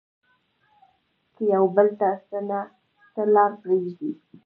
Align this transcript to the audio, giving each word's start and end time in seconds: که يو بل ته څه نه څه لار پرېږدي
که 1.35 1.43
يو 1.53 1.65
بل 1.75 1.87
ته 1.99 2.09
څه 2.27 2.39
نه 2.49 2.59
څه 3.13 3.21
لار 3.33 3.51
پرېږدي 3.63 4.11